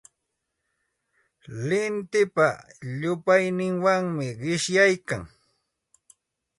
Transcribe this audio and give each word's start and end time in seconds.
Lintipa 1.67 2.47
llupayninwanmi 2.99 4.27
qishyaykan. 4.41 5.23